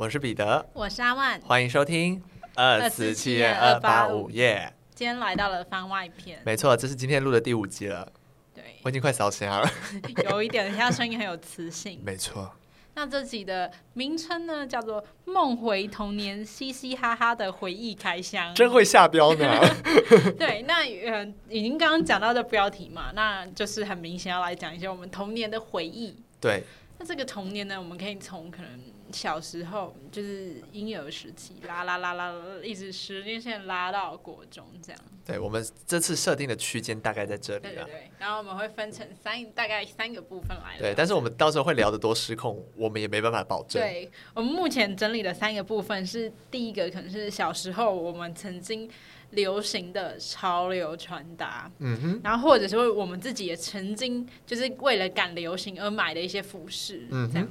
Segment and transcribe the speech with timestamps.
[0.00, 2.22] 我是彼得，我是阿万，欢迎收听
[2.54, 4.72] 二四七二二八五耶。
[4.94, 8.10] 今天来到了番外篇，没错，这是今天录的第五集了。
[8.54, 9.70] 对，我已经快烧瞎了，
[10.30, 12.00] 有一点，现在声音很有磁性。
[12.02, 12.50] 没错，
[12.94, 19.60] 那这集的名称呢，叫做《梦回童年，嘻嘻哈哈的回忆开箱》，真会下标呢。
[20.38, 20.76] 对，那
[21.10, 26.16] 呃，已经刚刚讲到的标题嘛，那就是很明显要来讲一些我们童年的回忆。
[26.40, 26.64] 对，
[26.96, 28.70] 那这个童年呢，我们可以从可能。
[29.12, 35.00] 小时候就是婴儿时期，拉拉拉拉，一直时间线拉到国中这样。
[35.26, 37.62] 对，我们这次设定的区间大概在这里。
[37.62, 38.10] 对对对。
[38.18, 40.78] 然后我们会分成三，大概三个部分来。
[40.78, 43.80] 对，但是我们到时候会聊得多失控，我们也没办法保证。
[43.80, 48.90] 对，我们目前整理的三个部分是：第一个可能是小时候我们曾经
[49.30, 52.20] 流行的潮流穿搭，嗯哼。
[52.24, 57.48] 然后或者说我们自己也曾经就是为了赶流行而买的一些服饰，嗯，这样。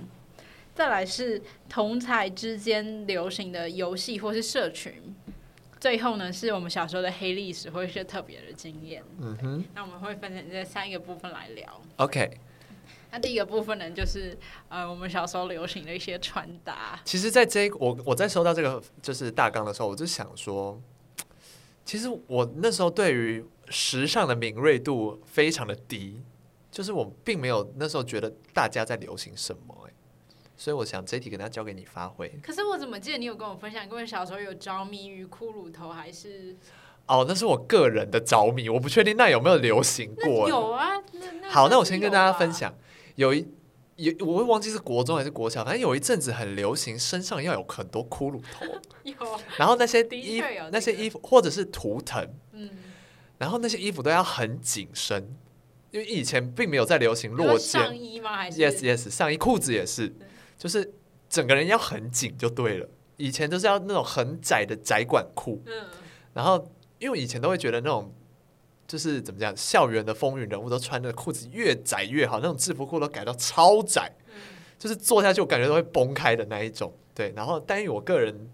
[0.75, 4.93] 再来是同才之间流行的游戏或是社群，
[5.77, 9.03] 最后呢是我们小时候的黑历史或一些特别的经验。
[9.19, 11.81] 嗯哼，那我们会分成这三个部分来聊。
[11.97, 12.31] OK，
[13.11, 14.37] 那第一个部分呢就是
[14.69, 16.97] 呃我们小时候流行的一些穿搭。
[17.03, 20.81] 其实，在这我我在收到这个就是大纲的时候，我就想说，
[21.83, 26.21] 其实我那时候对于时尚的敏锐度非常的低，
[26.71, 29.75] 就是我并没有那时候觉得大家在流行什么。
[30.59, 32.29] 所以我想这一题可能要交给你发挥。
[32.43, 36.53] 可是我怎么记得你有跟我分享过，小时候有着迷于骷髅头，还是？
[37.05, 40.49] 哦，那是我个人的着迷，我不确定那有没有流行过。
[40.49, 41.01] 有啊，
[41.49, 42.75] 好，那我先跟大家分享，
[43.15, 43.47] 有一
[43.95, 48.65] 有我会忘记是国中还是国小，反正有一阵子很流行，身上要有很多骷髅头。
[49.03, 49.15] 有。
[49.57, 52.69] 然后那些衣服，那些衣服或者是图腾，嗯，
[53.37, 55.33] 然后那些衣服都要很紧身，
[55.91, 58.35] 因为以前并没有在流行落肩上衣吗？
[58.35, 60.13] 还是？Yes Yes，上衣裤子也是。
[60.59, 60.93] 就是
[61.29, 65.87] 整个人要很紧就对了，以前就是要那种很窄的窄管裤，嗯，
[66.33, 66.69] 然后
[66.99, 68.13] 因为以前都会觉得那种
[68.85, 74.33] 就是怎么讲，校园的风云人物都穿的裤子越窄越好，那种制服裤都改到超窄，嗯，
[74.77, 77.31] 就是坐下去我感觉都会崩开的那一种，对。
[77.35, 78.49] 然后，但因为我个人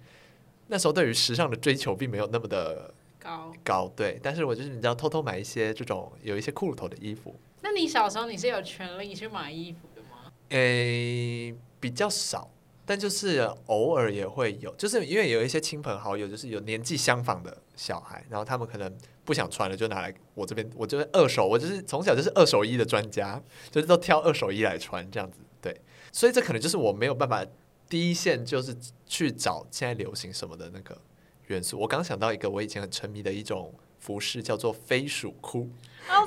[0.68, 4.20] 那时候对于时尚的追求并没有那么的高高，对。
[4.22, 7.34] 但是我就是你知道，偷偷买一些这种有一些骷髅头的衣服。
[7.62, 10.32] 那你小时候你是有权利去买衣服的吗？
[10.50, 11.56] 诶、欸。
[11.80, 12.50] 比较少，
[12.86, 18.92] 但就是偶尔也会有，就是因为有一些亲朋好友，就是有年纪相仿的小孩，然后他们可能
[19.24, 23.42] 不想穿了，就拿来我这边，我就是二手，我就是从小就是二手衣的专家，
[23.72, 25.76] 就是都挑二手衣来穿这样子，对，
[26.12, 27.46] 所以这可能就是我没有办法
[27.90, 28.76] 第一线就是
[29.06, 31.00] 去找现在流行什么的那个
[31.48, 31.80] 元素。
[31.80, 33.74] 我刚想到一个我以前很沉迷的一种
[34.06, 35.68] 服饰，叫做飞鼠裤，
[36.08, 36.24] 哦，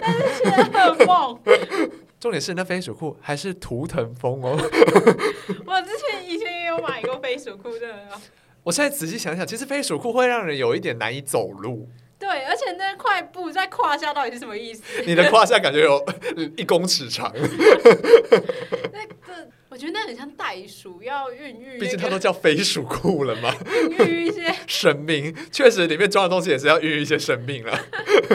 [0.00, 1.40] 但是现在很梦。
[2.20, 4.56] 重点是那飞鼠裤还是图腾风哦！
[5.66, 8.08] 我之前以前也有买过飞鼠裤的。
[8.62, 11.88] 我现在仔细想想，其实飞鼠裤会让人有一点难以走路。
[12.16, 14.84] 对，而且那块布在胯下到底是什么意思？
[15.04, 16.02] 你的胯下感觉有
[16.56, 17.30] 一公尺长。
[17.34, 23.52] 那个，我觉得那很像袋鼠要孕育，毕竟它都叫飞鼠裤了嘛。
[23.98, 27.76] 孕育一些 生命，确实里面装的东西也是要孕育一些生命了。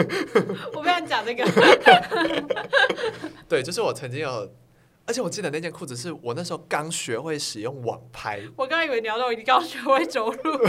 [0.74, 1.42] 我不想讲这个。
[3.48, 4.52] 对，就是我曾经有，
[5.06, 8.42] 而且我记得那件裤子是我那时候刚学会使用网拍。
[8.54, 10.60] 我刚以为你要说你刚学会走路。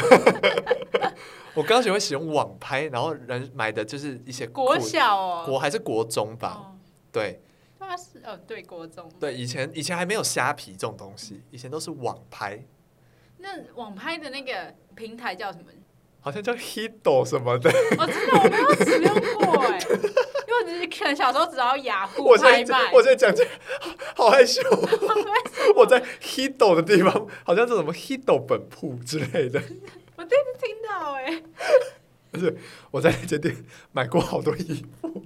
[1.54, 6.62] 我刚学会使用网拍，然后人买的就是一些国小哦，国还是国中吧？
[6.64, 6.80] 哦、
[7.12, 7.42] 对，
[7.92, 9.12] 那是哦，对，国中。
[9.20, 12.64] 对，以前以前还没有虾皮这种东西，以前都是网拍。
[13.40, 15.66] 那网拍的那个平台叫什么？
[16.22, 17.70] 好像叫 Hito 什么的。
[17.98, 19.78] 我知道，我没有使用过哎。
[20.48, 23.46] 因为可能小时候只要雅虎拍卖，我在讲这
[24.16, 24.62] 好害羞。
[25.76, 29.62] 我在 Hito 的地方，好像是什么 Hito 本铺之类的。
[30.16, 31.44] 我第一次听到哎、欸，
[32.32, 32.56] 不是
[32.92, 35.26] 我在那间店买过好多衣服。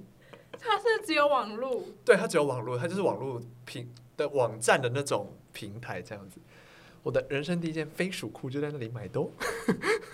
[1.04, 1.82] 只有网络？
[2.04, 6.40] 对，它只有网络，它就是网络平的网站的那种平台这样子。
[7.02, 9.20] 我的人生第一件飞鼠裤就在那里买的，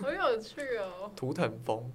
[0.01, 1.11] 好有趣哦。
[1.17, 1.93] 图腾风，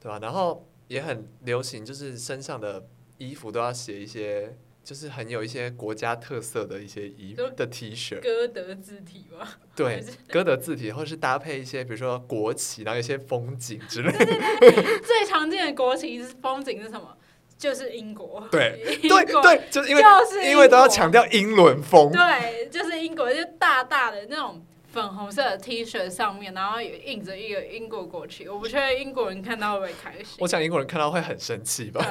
[0.00, 0.18] 对吧？
[0.20, 0.64] 然后。
[0.88, 2.88] 也很流行，就是身上的
[3.18, 9.46] 衣服都要写一些，就是很有一些国家特色的一些衣服的 T 恤，歌德字体吗？
[9.76, 14.18] 对，歌德字体，或者是搭配一些，比如说国旗，然后一些风景之类的。
[14.24, 17.14] 对对对，最常见的国旗是风景是什么？
[17.58, 18.48] 就是英国。
[18.50, 22.10] 对 对对，就是因为就是因为都要强调英伦风。
[22.10, 24.64] 对，就是英国，就大大的那种。
[24.90, 28.48] 粉红色的 T 恤上面，然后也印着一个英国国旗。
[28.48, 30.38] 我不确定英国人看到会不会开心。
[30.38, 32.02] 我想英国人看到会很生气吧？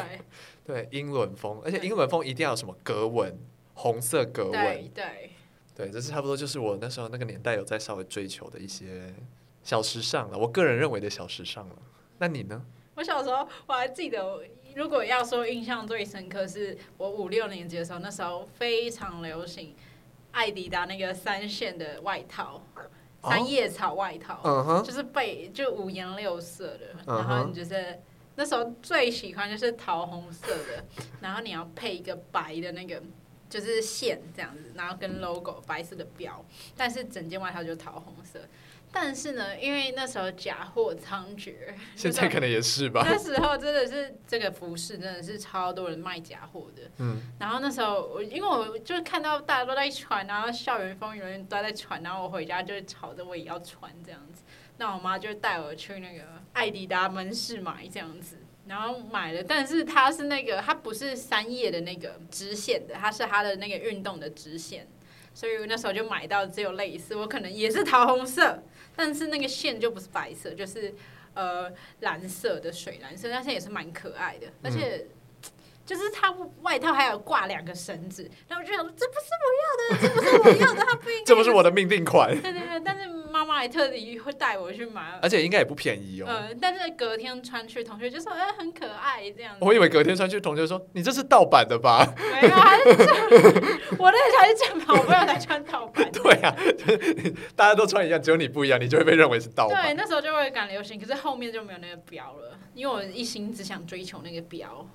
[0.63, 3.35] 对，对，英伦风，而且英伦风一定要有什么格纹，
[3.73, 4.51] 红色格纹。
[4.51, 5.31] 对对
[5.75, 9.11] 对，这是差不多就是我那时候那个年代有在稍微追求的一些
[9.63, 11.75] 小时尚了，我个人认为的小时尚了。
[12.19, 12.63] 那你呢？
[12.93, 14.39] 我小时候我还记得，
[14.77, 19.75] 如果要说印象最深刻，是我五六年级的时候，那时候非常流行
[20.33, 22.61] 艾迪达那个三线的外套，
[23.23, 27.99] 三叶草外套，哦、就是背就五颜六色的，然后你就是
[28.35, 30.85] 那时候最喜欢就是桃红色的，
[31.21, 33.01] 然后你要配一个白的那个。
[33.49, 36.43] 就是线这样子，然后跟 logo 白色的标，
[36.75, 38.41] 但是整件外套就桃红色。
[38.91, 41.53] 但是呢，因为那时候假货猖獗，
[41.95, 43.05] 现在可能也是吧。
[43.05, 46.83] 那时候真的是这个服饰真的是超多人卖假货的。
[46.97, 47.21] 嗯。
[47.39, 54.43] 然后那时候我因为我就看到大家都在穿，然后校园风云人都在穿，然后我回家就吵着我也要穿这样子。
[54.77, 56.23] 那我妈就带我去那个
[56.53, 58.37] 爱迪达门市买这样子。
[58.67, 64.85] 然后买了，但是它是那个，它不是三叶的那个直线的，它是它的那个运动的直线，
[65.37, 68.63] 所以我那时候就买到只有类似，我可能也是桃红色，
[68.95, 70.95] 但是那个线就不是白色，就是
[71.35, 75.05] 呃蓝色的水蓝色，但是也是蛮可爱的，而且。
[75.85, 81.23] 就是它外套还有挂两个绳子，然后我就想说，这不是我要的，这不是我要的，它不应该。
[81.23, 82.29] 这不是我的命定款。
[82.41, 83.07] 对对对，但是
[83.57, 86.25] 还特地会带我去买，而且应该也不便宜哦。
[86.29, 89.59] 嗯、呃，但是隔天穿去，同学就说：“哎、欸，很可爱。”这样子。
[89.61, 92.05] 我以为隔天穿去，同学说：“你这是盗版的吧？”
[92.41, 93.07] 没有，还是正。
[93.97, 96.09] 我那个才是正版，我不要再穿盗版。
[96.13, 99.83] 对啊，就是，大家都穿一样，只有你不一样，你就会被认为是盗版。
[99.83, 104.87] 对，那时候就会赶流行，可是后面就没有那个标了，因为我一心只想追求那个标。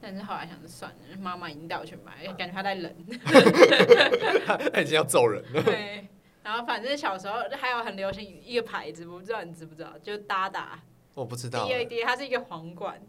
[0.00, 2.94] 但是后来想着算了，妈妈已经带我去买，感觉她在冷，
[4.70, 5.62] 他已经要揍人了。
[5.62, 6.06] 对，
[6.44, 10.78] 然后反正小时候还有很流行一个牌子，我不知道你知不知道，就达达。
[11.14, 11.66] 我不知道。
[11.66, 13.00] D A D，它是一个皇冠，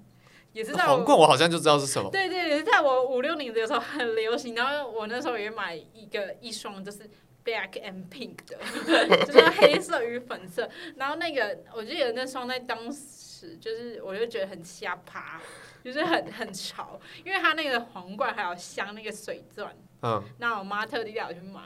[0.53, 2.09] 也是在皇冠，我好像就知道是什么。
[2.09, 6.99] 对对，也是在我五六年的时候很流行，然后我那时候也买一个一双，就是
[7.43, 8.57] black and pink 的，
[9.27, 10.69] 就是黑色与粉色。
[10.95, 15.41] 然后那个我记得那双在当时就是，我就觉得很瞎趴。
[15.83, 19.71] 就是很很潮，因为它那个皇冠还有镶那个水钻，
[20.01, 21.61] 嗯，那我妈特地带我去买。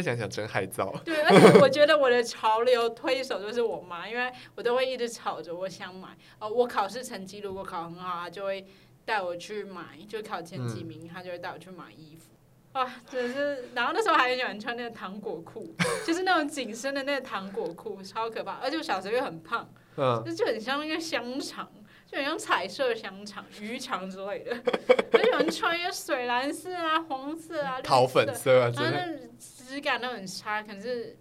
[0.00, 0.96] 现在想想真害臊。
[1.02, 6.16] 对，而且我觉得我的潮流推手就是我妈，因为我都会一直吵着我想买。
[6.38, 8.66] 哦，我考试成绩如果考很好，她就会
[9.04, 12.30] 带我去买，就考前几名，她就会带我去买衣服。
[12.72, 15.74] 哇，真的是，然后那时候还很喜欢穿那个糖果裤，
[16.06, 18.52] 就是那种紧身的那个糖果裤，超可怕。
[18.62, 21.70] 而且我小时候又很胖，嗯，就就很像那个香肠。
[22.04, 24.54] 就很像彩色香肠、鱼肠之类的，
[25.10, 29.30] 很喜欢穿一些水蓝色啊、黄色啊、桃粉色啊，反正
[29.66, 30.62] 质感都很差。
[30.62, 31.16] 可是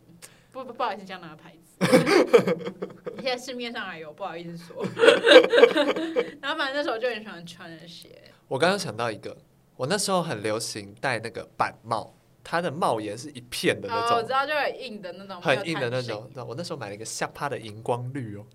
[0.52, 2.74] 不不不好意思讲哪个牌子，
[3.22, 4.86] 现在市面上还有，不好意思说。
[6.42, 8.10] 然后反正那时候就很喜欢穿那些。
[8.48, 9.38] 我刚刚想到一个，
[9.78, 16.30] 我那时候很流行戴那个板帽，它的帽檐是一片的那种，哦、我知道就很硬的那种，很硬的那种。
[16.48, 18.46] 我那时候买了一个下趴的荧光绿哦。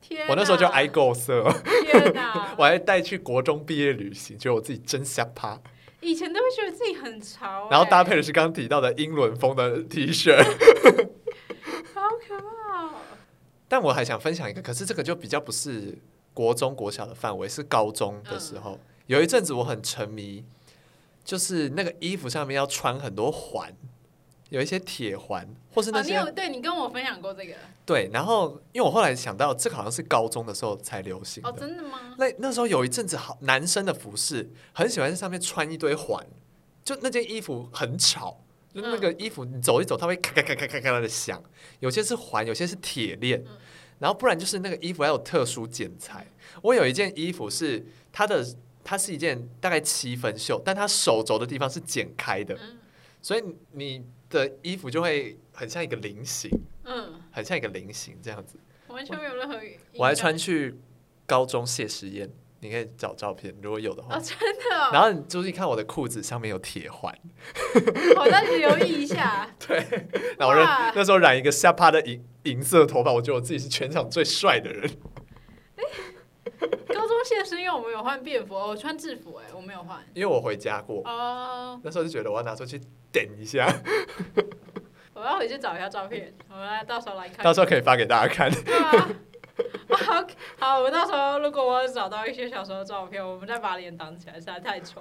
[0.00, 1.48] 天我那时候就爱购色，
[1.90, 5.60] 天哪 我还带去国中毕业旅行，觉得我自己真下趴。
[6.02, 10.36] 以前都会觉得自己很潮，欸，然后搭配的是刚刚提到的英伦风的 T 恤，
[11.94, 12.90] 好可怕，哦。
[13.68, 15.96] 但我还想分享一个，可是这个就比较不是
[16.34, 20.44] 国中国小的范围，是高中的时候，嗯、有一阵子我很沉迷，
[21.24, 23.72] 就是那个衣服上面要穿很多环。
[24.52, 27.54] 有一些铁环，或是那些，哦、你有对你跟我分享过这个。
[27.86, 31.48] 对，然后因为我后来想到，这个好像是高中的时候才流行的。
[31.48, 32.14] 哦，真的吗？
[32.18, 36.22] 那那时候有一阵子，好男生的服饰很喜欢在上面穿一堆环，
[36.84, 38.42] 就那件衣服很吵，
[38.74, 41.42] 就那个衣服你走一走，它会咔咔咔咔咔咔的响。
[41.80, 43.56] 有些是环，有些是铁链，嗯、
[44.00, 46.26] 然后不然就是那个衣服还有特殊剪裁。
[46.60, 47.82] 我有一件衣服是
[48.12, 48.46] 它的，
[48.84, 52.78] 它是一件大概七分袖，但它手肘的地方是剪开的，嗯、
[53.22, 54.04] 所以你。
[54.32, 56.50] 的衣服就会很像一个菱形，
[56.84, 58.58] 嗯，很像一个菱形这样子，
[58.88, 59.60] 完全没有任何。
[59.98, 60.78] 我还穿去
[61.26, 62.28] 高中谢师宴，
[62.60, 64.16] 你可以找照片，如果有的话。
[64.16, 64.90] 哦，真的哦。
[64.92, 67.14] 然后你注意看我的裤子上面有铁环，
[68.16, 69.48] 好，那你留意一下。
[69.66, 69.76] 对，
[70.38, 74.90] 然后哇那时候染一个下趴的银银色头发，我觉得我自己是全场最帅的人。
[76.94, 81.02] 高中现是因为我们有换便服，我穿制服哎，我没有换，因为我回家过。
[81.04, 81.80] 哦。
[81.82, 82.80] 那时候就觉得我要拿出去。
[83.12, 83.70] 点一下，
[85.12, 88.50] 我要回去找一下照片，我们来到时候来看，到时候可以发给大家看。
[89.88, 90.26] 好，
[90.58, 95.00] 好，我们到时候如果我找到一些小时候的照片，我们再把脸挡起来，实在太丑。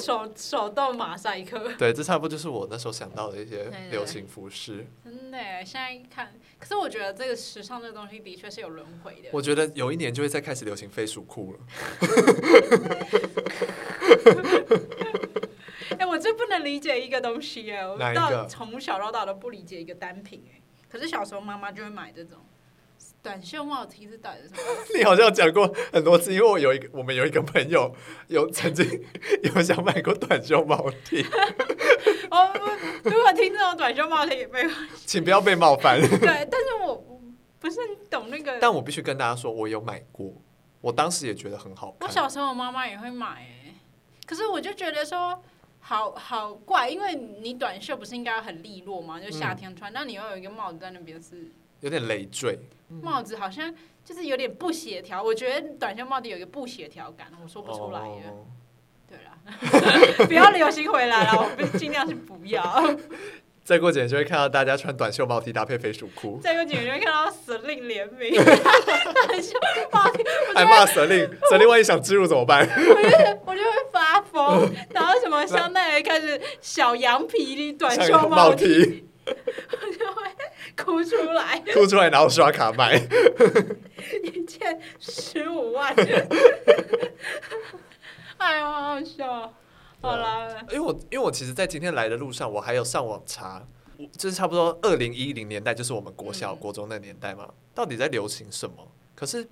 [0.00, 4.86] 手手动马赛克，对，这差不多就是我那时候想到的一些流行服饰。
[5.04, 9.28] 真的，现在看，可是我觉得这个时尚这个东西的确是有轮回的。
[9.32, 11.58] 我觉得有一年就会再开始流行飞鼠裤了。
[15.90, 20.60] 哎、欸，我这不能理解一个东西哎，我到从小到大都不理解一个单品哎。
[20.88, 22.38] 可是小时候妈妈就会买这种
[23.28, 24.62] 短袖帽 T，是戴的什么？
[24.96, 27.94] 你好像讲过很多次，因为我有一个，我们有一个朋友
[28.28, 29.04] 有曾经
[29.42, 31.22] 有想买过短袖帽 T。
[32.32, 32.50] 哦，
[33.04, 36.00] 如果听这种短袖帽 T 也没关系，请不要被冒犯。
[36.00, 37.04] 对，但是我
[37.60, 38.58] 不是很懂那个。
[38.58, 40.32] 但我必须跟大家说，我有买过，
[40.80, 42.08] 我当时也觉得很好看。
[42.08, 43.74] 我小时候我妈妈也会买哎，
[44.26, 45.38] 可是我就觉得说。
[45.80, 49.18] 好好怪，因为你短袖不是应该很利落吗？
[49.18, 52.58] 就夏天穿，那、嗯、你又有一个帽子在那边是有点累赘，
[53.02, 55.22] 帽子好像就是有点不协调。
[55.22, 58.24] 我觉得短袖帽子有一个不协调感，我说不出来耶。
[58.26, 58.46] 哦、
[59.08, 62.62] 对啦， 不要流行回来了，我们尽量是不要。
[63.64, 66.40] 再过几年就会看到大家穿短袖帽 T 搭配飞鼠裤。
[66.42, 69.58] 再过几年就会看到 Celine 联名 短袖
[69.92, 72.66] 帽 T，还骂 Celine，Celine 万一想植入怎么办？
[72.66, 79.04] 我就我就会发疯，然后什么香奈儿开始小羊皮短袖帽会
[80.78, 82.94] 哭出来， 哭出来然后刷卡买，
[84.22, 85.94] 一件十五万，
[88.38, 89.52] 哎呦，好好笑。
[90.00, 93.66] 好啦，因为我因为我其实，在今天来的路上，我还有上网查，
[94.12, 98.76] 就是差不多二零一零年代，就是我们国小、国中那年代嘛，到底在流行什么？
[99.16, 99.46] 可是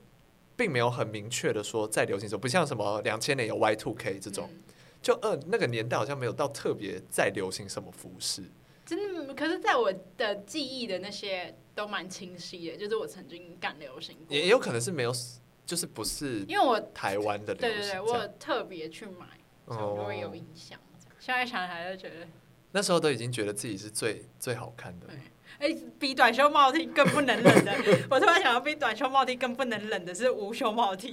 [0.55, 4.49] 并没有很明确的说在流行什么，不像什么两千年有 Y two K 这种，
[5.03, 8.45] 就二那个年代好像没有到特别在流行什么服饰。
[8.87, 15.13] 真的，可是在我的记忆的那些都蛮清晰的，就是我曾经赶流行过，也有可能是没有，
[15.67, 19.27] 就是不是因为我台湾的对对对，我有特别去买。
[19.69, 20.79] 就会有印象。
[21.19, 22.29] 现在想来就觉得
[22.71, 25.09] 那时候都已经觉得自己是最最好看的。
[25.59, 27.73] 哎，比短袖帽 T 更不能冷的，
[28.09, 31.11] 我突然想到，比短袖帽 T 更不能冷的是无袖帽 T。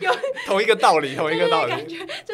[0.00, 0.10] 有
[0.46, 1.72] 同一个道理，同一个道理。
[1.72, 2.33] 感觉就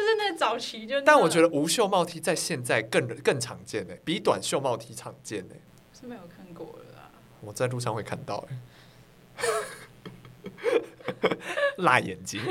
[0.51, 1.01] 早期就。
[1.01, 5.55] 但我觉得无袖帽 T 在现在更更常见呢，比短袖帽 T 常见呢。
[5.99, 7.09] 是没有看过了。
[7.41, 8.57] 我在路上会看到哎。
[11.77, 12.41] 辣眼睛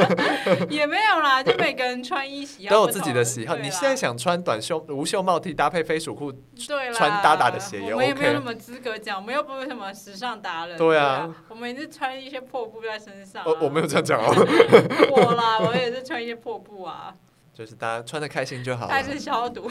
[0.68, 3.56] 也没有啦，就每个人穿衣喜好都有自己的喜好。
[3.56, 6.32] 你现在想穿短袖无袖帽 T 搭配飞鼠裤，
[6.94, 7.92] 穿搭打的鞋也 OK。
[7.92, 10.76] 我们也没有什么资格讲，我们又不是什么时尚达人。
[10.78, 13.44] 对啊，我们也是穿一些破布在身上。
[13.46, 14.34] 我我没有这样讲哦。
[15.12, 17.14] 我啦，我也是穿一些破布啊。
[17.56, 18.86] 就是大家穿的开心就好。
[18.86, 19.70] 开始消毒。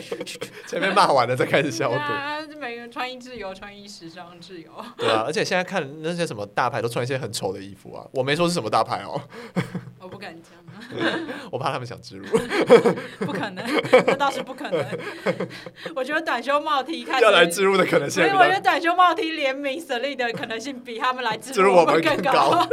[0.66, 1.96] 前面骂完了再开始消毒。
[1.98, 4.70] 啊，每个人穿衣自由，穿衣时尚自由。
[4.96, 9.20] 对啊，而且现在看那些什么大牌都穿一些很丑的衣服啊，我没说是什么大牌哦。
[10.00, 10.52] 我不敢讲。
[11.52, 12.24] 我怕他们想植入。
[13.18, 13.62] 不可能，
[14.06, 14.82] 那倒是不可能。
[15.94, 22.66] 我觉得短袖帽 T 看要来植入的可能性，所以我觉得短袖帽 T 联名 Celine 的可能性比他们来植入我们更高。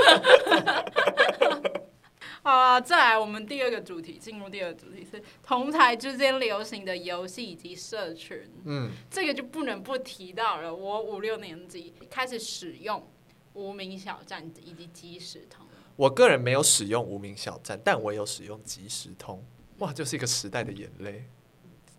[2.47, 8.41] 好啊，再来，我们第二个主题，进入第二个主题是同台之间流行的游戏以及社群。
[8.63, 10.73] 嗯，这个就不能不提到了。
[10.73, 13.05] 我五六年级开始使用
[13.51, 15.65] 无名小站以及即时通。
[15.97, 19.43] 我个人没有使用无名小站，但我有使用即时通。
[19.79, 21.25] 哇，就是一个时代的眼泪。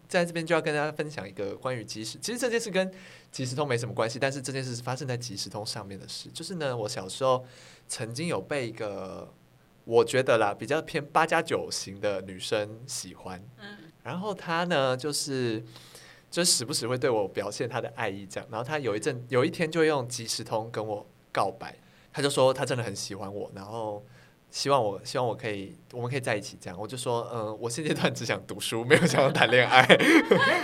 [0.09, 2.91] 在这边就要跟大家分享一个关于即时，其实这件事跟
[3.31, 6.31] 即时通没什么关系，但是这件事是发生在即时通上面的事。
[6.31, 7.45] 就是呢，我小时候
[7.87, 9.31] 曾经有被一个。
[9.89, 15.65] 我觉得啦，比较偏八加九型的女生喜欢，嗯，然后她呢，就是
[16.31, 18.47] 就时不时会对我表现她的爱意，这样。
[18.51, 21.75] 然后她有一阵有一天就用即时通跟我告白，
[22.13, 24.05] 她就说她真的很喜欢我，然后
[24.51, 26.79] 希望我希望我可以我们可以在一起这样。
[26.79, 29.89] 我就说，嗯，我现阶段只想读书，没有想要谈恋爱。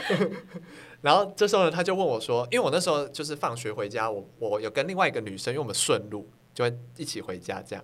[1.01, 7.83] 然后这时候呢，她就问我说，因为我那时候就是放学回家，我我有跟另外一个女生，因为我们顺路就会一起回家这样。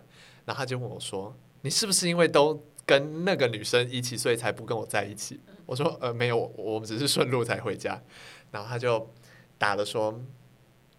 [0.50, 8.02] 然后他就问我说：“你是不是因为都跟那个女生一起，所以才不跟我在一起？”我说：“呃，没有，我们只是顺路才回家。”
[8.50, 9.08] 然后他就
[9.56, 10.20] 打了说：“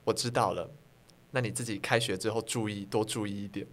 [0.06, 0.72] 我知道了，
[1.32, 3.68] 那你自己开学之后注意多注意一点。”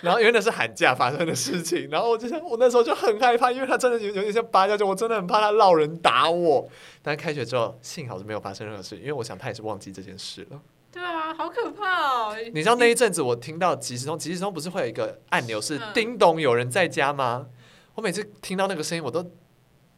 [0.00, 6.66] 然后因为那是寒假发生的事情， 然后我就想，我那时候就很害怕，因为他真的有有点像八加九，我真的很怕他落人打我。
[7.02, 10.62] 但开学之后，幸好是没有发生任何事，因为我想他也是忘记这件事了。
[10.98, 12.36] 对啊，好可怕哦！
[12.52, 17.46] 你知道那一阵子我听到即时通，即时通不是会有一个按钮是叮咚，有人在家吗？
[17.94, 19.24] 我每次听到那个声音，我都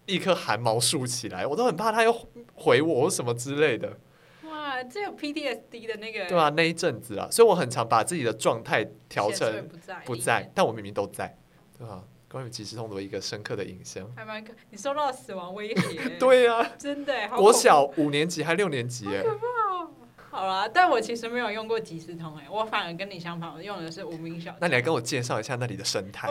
[0.07, 2.15] 立刻汗毛竖起来，我都很怕他又
[2.55, 3.97] 回我什么之类的。
[4.45, 6.29] 哇，这有 PTSD 的那个？
[6.29, 11.35] 对啊，那一阵子啊，所以我很常把自己的状态调成不在，不在，但我明明都在，
[11.79, 12.05] 对吧？
[12.31, 16.11] 关于即时通的一个深刻的印象，还蛮可，你受到死亡威胁？
[16.21, 19.07] 对啊，真的，国小五年级还六年级？
[19.07, 19.60] 好可怕哦！
[20.31, 24.59] 好啦，但我其实没有用过即时通诶，我反而跟你相反，我用的是无名小站。
[24.61, 26.29] 那你来跟我介绍一下那里的生态。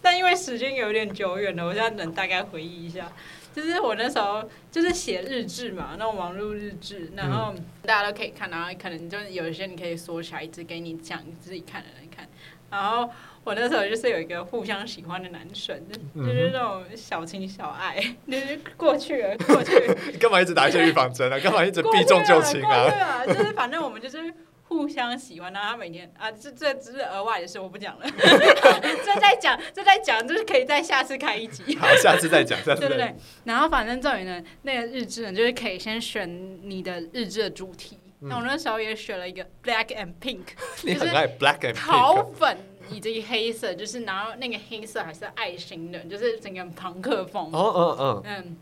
[0.00, 3.12] 但因为时间有点久远了，我现在能大概回忆一下。
[3.54, 12.26] 就是我那时候就是写日志嘛，那种网络日志，然后大家都可以看，然后可能就是有一些你可以缩起来，一直给你讲你自己看的人看。
[12.70, 13.08] 然后
[13.44, 15.80] 我那时候就是有一个互相喜欢的男生，
[16.16, 19.96] 就是那种小情小爱， 就是过去了 过去了。
[20.12, 21.38] 你干嘛一直打一些预防针啊？
[21.42, 22.88] 干嘛一直避重就轻啊？
[22.88, 24.32] 对啊，就是反正我们就是。
[24.66, 28.06] 互相喜欢，然后他每天啊，这这只是额外的事，我不讲了。
[28.18, 31.76] 这再讲，这再讲，就是可以在下次开一集。
[31.76, 32.88] 好，下次再讲，下次再。
[32.88, 33.14] 对对对。
[33.44, 37.98] 然后反正这里呢，那个日志呢，就是可以先选你的日志的主题。
[38.20, 40.44] 那、嗯、我那时候也选了一个 black and pink，
[40.82, 41.74] 你很爱 black and pink。
[41.74, 42.56] 桃粉
[42.90, 47.50] 以及黑色，就是然后那个黑色还是爱心的，就是整个朋克风。
[47.52, 48.22] 哦哦哦。
[48.24, 48.56] 嗯。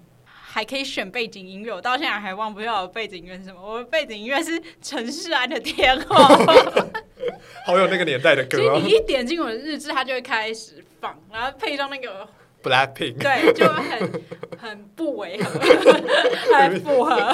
[0.54, 3.58] 还可以选背景音乐，我到现在还忘不掉我背景音乐是什么。
[3.58, 6.14] 我的背景音乐是陈势安的《天后》，
[7.64, 8.58] 好有那个年代的歌。
[8.58, 12.28] 所以你一点进我的日志，它就会开始放，然后配上那个
[12.62, 14.22] Blackpink，对，就会很
[14.58, 15.58] 很不违和，
[16.54, 17.32] 很符合。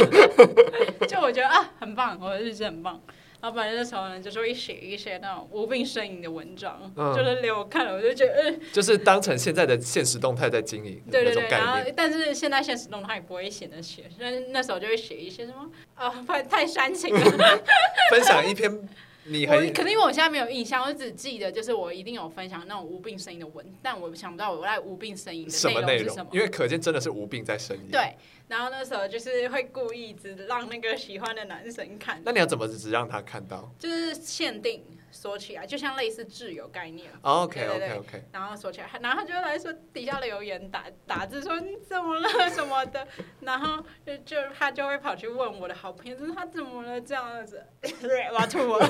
[1.09, 3.01] 就我觉得啊，很棒，我的日志很棒。
[3.41, 11.01] 然后反正那时候呢，就是会写一些那种无病呻吟的文章，嗯、就是连我看了我就觉得，嗯、就是当成现在的现实动态在经营。
[11.11, 17.21] 对对对，然后但是现在现实动态也不会写那些，那那时候就会写一些什么啊，太太煽情了，
[18.11, 18.89] 分享一篇。
[19.29, 26.29] 你我可能因为我现在没有印象，我只记得就是我一定有分享那种无病呻吟的文，但我想不到我在无病呻吟的内容是什么，内容。
[26.33, 27.91] 因为可见真的是无病在呻吟。
[27.91, 28.15] 对，
[28.49, 32.21] 然后那时候就是会故意只让那个喜欢的男生看。
[32.25, 33.71] 那你要怎么只让他看到？
[33.79, 34.83] 就是限定。
[35.11, 37.11] 锁起来，就像类似挚友概念。
[37.23, 38.25] Oh, OK OK OK。
[38.33, 43.07] 然后锁起来，然后他就来说底下留言打打字说你怎么了什么的，
[43.41, 48.89] 然后就就他就会跑去问我的好朋友，说他怎么了这样子， 我要吐了。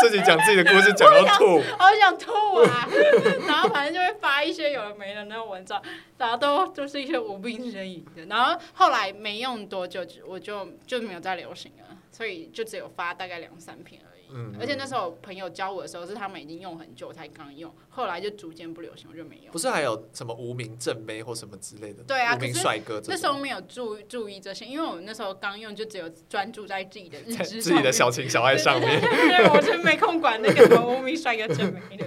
[0.00, 2.32] 自己讲自己的故事讲到吐，好想吐
[2.62, 2.88] 啊！
[3.46, 5.82] 然后反正就会发一些有的没的那种文章，
[6.16, 8.24] 然后都都是一些无病呻吟的。
[8.26, 14.00] 然后后来没用多久，我就就没有再流行了，所以就只有发大概两三篇。
[14.32, 19.50] 嗯，而且那时候朋友教我的时候，是他们已经用很久才刚用，后来就逐渐不流行，我就没用。
[19.50, 22.02] 不是还有什么无名正妹或什么之类的？
[22.04, 23.00] 对啊，无名帅哥。
[23.06, 29.00] 那时候没有注注意这些，因为我们那时候刚用，就只有专注在自己的日志、 自己的小情小爱上面。
[29.00, 32.06] 对，我就没空管那个什么无名帅哥正妹的。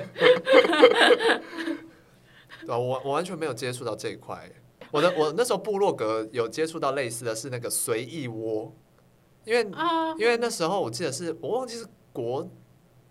[2.65, 4.49] 对啊，我我完全没有接触到这一块。
[4.91, 8.71] 我的我那时候部落格有接触到类似的是那个随意窝，
[9.43, 11.85] 因为、uh, 因为那时候我记得是我忘记是。
[12.13, 12.47] 国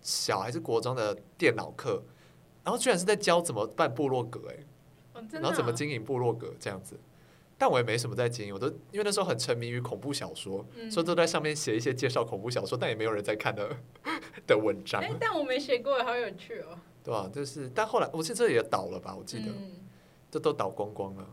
[0.01, 2.01] 小还是国中的电脑课，
[2.63, 4.57] 然后居然是在教怎么办部落格哎、
[5.31, 6.97] 然后怎么经营部落格这样子，
[7.57, 13.69] 但我也没什么在经营，我都因为那时候很沉迷于恐怖小说，嗯、所以都在上面写一些介绍恐怖小说，但也没有人在看的
[14.47, 15.01] 的文章。
[15.01, 16.77] 哎，但我没写过，好有趣哦。
[17.03, 19.15] 对啊，就是，但后来我记得这也倒了吧？
[19.15, 19.51] 我记得，
[20.31, 21.27] 这、嗯、都倒光光了。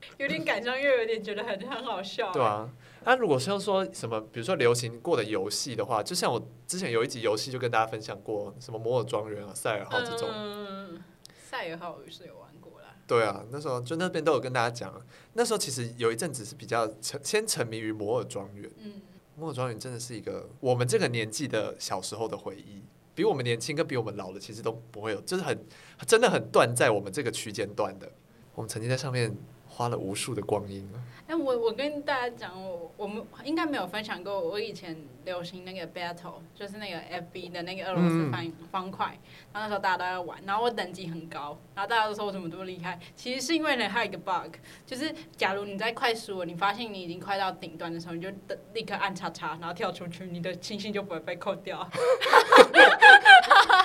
[0.00, 2.32] 啊，有点感伤，又有点觉得很很好笑。
[2.32, 2.70] 对啊。
[3.04, 10.28] 那、啊、如果是要说什么，比如说流行过的游戏的话，就像我之前有一集游戏就跟大家分享过，什么摩尔庄园啊、赛尔号这种。
[10.30, 11.02] 嗯，
[11.42, 12.96] 赛尔号我是有玩过啦。
[13.06, 14.92] 对啊，那时候就那边都有跟大家讲，
[15.32, 18.70] 那时候其实有一阵子是比较沉，先沉迷于摩尔庄园。
[18.76, 19.00] 嗯，
[19.36, 22.82] 摩尔庄园真的是一个我们这个年纪的小时候的回忆，
[23.14, 25.64] 比我们年轻跟比我们老的其实都不会有，就是很
[26.06, 28.12] 真的很断在我们这个区间段的。
[28.54, 29.34] 我们曾经在上面。
[29.78, 30.98] 花了无数的光阴了。
[31.28, 34.40] 哎，我我跟大家讲，我我们应该没有分享过。
[34.40, 39.06] 我以前流行那个 Battle，就是那个 FB 的那个俄罗斯方方块。
[39.52, 42.98] 然后那时候大家都在玩，然后我等级很高，然后大家都说我怎么这么厉害。
[43.14, 48.28] 其实是因为呢，还有一个 bug，就是假如你在快输了，你发现你已经快到顶端的时候，你就
[48.74, 51.88] 立刻按叉叉，然后跳出去，你的星星就不会被扣掉。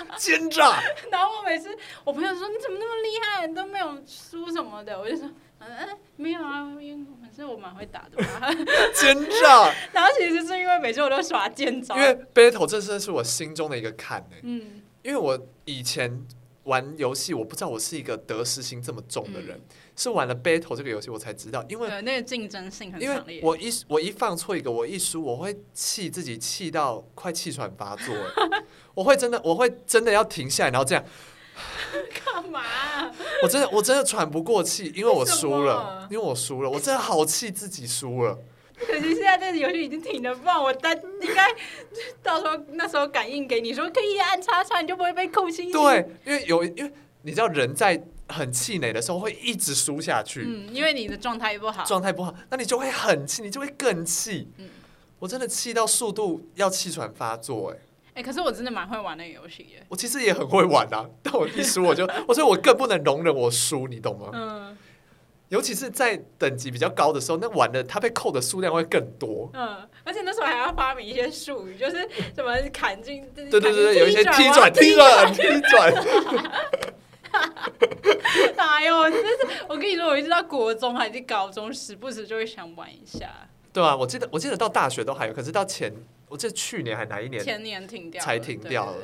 [0.18, 0.82] 奸诈！
[1.12, 5.30] 然后我每次我朋友说你怎么那么厉害，你都没有输什么的，我就说。
[5.66, 8.54] 嗯，没有啊，因为反正我蛮会打的嘛。
[8.94, 9.74] 奸诈。
[9.94, 11.96] 然后其实是因为每次我都耍奸诈。
[11.96, 14.36] 因为 battle 这真是我心中的一个坎呢。
[14.42, 14.82] 嗯。
[15.04, 16.26] 因为我以前
[16.64, 19.62] 玩游戏，我不知道我是一个得失心这么重的人，嗯、
[19.96, 23.42] 是玩了 battle 这个游戏我才知道，因为那个竞争性很强烈。
[23.44, 28.16] 我一我一放错一个，我一输，我会气自己气到快气喘发作，
[28.96, 31.04] 我会真的我会真的要停下来，然后这样。
[32.26, 33.14] 干嘛、啊？
[33.44, 38.40] 我真的我真的喘不过气，因为我输了，因为我输了，我真的好气自己输了。
[38.76, 41.48] 可惜现在这个游戏已经停了，不然我单应该
[42.22, 45.72] 到时候那时候感应给你说可以按叉叉，你就不会被扣星星。
[45.72, 54.50] 对，因为有因为你知道人在很气馁的时候会一直输下去，嗯，因为你的状态不好，状态不好，那你就会很气，你就会更气。
[54.58, 54.68] 嗯，
[55.20, 57.82] 我真的气到速度要气喘发作哎、欸。
[58.16, 59.86] 哎、欸，可是我真的蛮会玩那个游戏耶。
[59.88, 64.30] 我其实也很会玩啊，但我一输我就， 我说我更不能容忍我输，你懂吗？
[64.34, 64.78] 嗯。
[65.54, 69.48] 尤其是在等级比较高的时候，那玩的它被扣的数量会更多。
[69.54, 75.94] 嗯，而且那时候还要发明一些术语，就是什么砍进，对对对对，有一些 踢转、踢转、踢转。
[78.58, 79.48] 哎呦，真是！
[79.70, 83.30] 我跟你说，我一直到国中还是高中，时不时就会想玩一下。
[83.72, 85.94] 对啊，我记得我记得到大学都还有，可是到前，
[86.30, 87.44] 我记得去年还哪一年？
[87.44, 88.98] 前年停掉，才停掉了。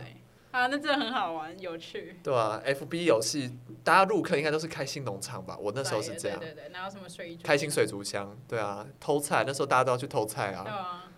[0.51, 2.19] 啊，那真的很好玩，有趣。
[2.23, 5.55] 对啊，FB 游戏大家入坑应该都是开心农场吧？
[5.59, 6.39] 我那时候是这样。
[6.39, 7.43] 对对对，然后什么水族？
[7.43, 10.63] 开心水族箱，对啊，偷菜那时候大家都要去偷菜啊。
[10.63, 11.11] 对啊，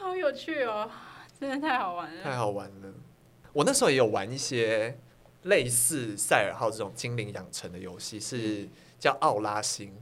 [0.00, 0.90] 好有趣哦，
[1.38, 2.22] 真的太好玩了。
[2.22, 2.94] 太好玩了，
[3.52, 4.98] 我那时候也有玩一些
[5.42, 9.94] 类似赛尔号这种精灵养成的游戏，是叫奥拉星。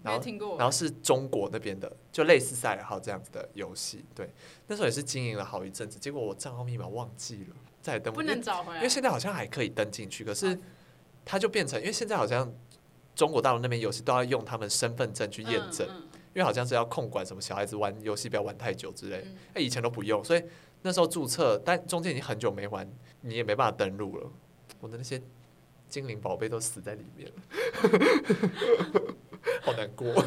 [0.00, 4.04] 然后，然后是中国那边的，就类似赛尔号这样子的游戏。
[4.14, 4.30] 对，
[4.68, 7.56] 那时候也是经营了好一阵子，结果我账号密码忘记了。
[7.80, 10.58] 再登不，能找回来，因为现在好像还可以登进去，可是
[11.24, 12.52] 它就变成，因为现在好像
[13.14, 15.86] 中国大陆那边游戏都要用他们身份证去验证，
[16.34, 20.42] 因为好像是要控管什么小孩子玩游戏不要玩太久之类，哎，以前都不用，所以
[20.82, 22.88] 那时候注册，但中间已经很久没玩，
[23.22, 24.30] 你也没办法登录了，
[24.80, 25.20] 我的那些
[25.88, 27.34] 精灵宝贝都死在里面了，
[29.62, 30.24] 好难过，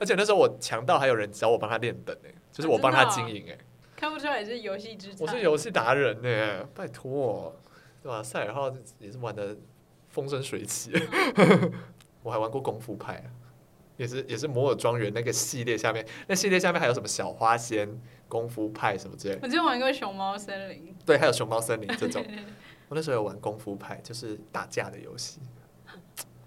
[0.00, 2.16] 而且那时候我强到还有人找我帮他练等，
[2.52, 3.58] 就是我帮他经营哎。
[4.04, 7.58] 看不出来是游戏之才，我是游戏达人呢，拜托，
[8.02, 8.22] 对吧？
[8.22, 9.56] 赛尔号也是玩的
[10.10, 10.92] 风生水起，
[12.22, 13.24] 我还玩过功夫派，
[13.96, 19.38] 也是也是摩尔庄园那个系列下面，那系列下面还有什么小花仙、功夫派什么之类。
[19.40, 22.22] 我之前玩过熊猫森林，对，还有熊猫森林这种。
[22.90, 25.40] 我那时候有玩功夫派，就是打架的游戏。